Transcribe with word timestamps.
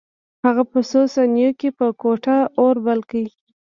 هغه 0.45 0.63
په 0.71 0.79
څو 0.89 1.01
ثانیو 1.13 1.51
کې 1.59 1.69
په 1.77 1.85
کوټه 2.01 2.37
اور 2.61 2.75
بل 2.85 2.99
کړ 3.09 3.25